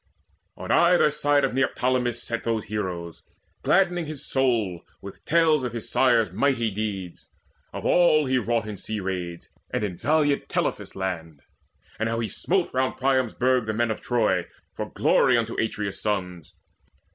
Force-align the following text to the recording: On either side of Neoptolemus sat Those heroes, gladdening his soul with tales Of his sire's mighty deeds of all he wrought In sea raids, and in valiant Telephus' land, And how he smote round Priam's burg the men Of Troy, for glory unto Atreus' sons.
On 0.57 0.71
either 0.71 1.11
side 1.11 1.43
of 1.43 1.53
Neoptolemus 1.53 2.23
sat 2.23 2.43
Those 2.43 2.63
heroes, 2.65 3.21
gladdening 3.61 4.07
his 4.07 4.25
soul 4.25 4.83
with 4.99 5.23
tales 5.25 5.63
Of 5.63 5.73
his 5.73 5.91
sire's 5.91 6.31
mighty 6.31 6.71
deeds 6.71 7.29
of 7.71 7.85
all 7.85 8.25
he 8.25 8.39
wrought 8.39 8.67
In 8.67 8.77
sea 8.77 8.99
raids, 8.99 9.47
and 9.69 9.83
in 9.83 9.97
valiant 9.97 10.49
Telephus' 10.49 10.95
land, 10.95 11.43
And 11.99 12.09
how 12.09 12.19
he 12.19 12.29
smote 12.29 12.73
round 12.73 12.97
Priam's 12.97 13.35
burg 13.35 13.67
the 13.67 13.73
men 13.75 13.91
Of 13.91 14.01
Troy, 14.01 14.47
for 14.73 14.89
glory 14.89 15.37
unto 15.37 15.53
Atreus' 15.61 16.01
sons. 16.01 16.55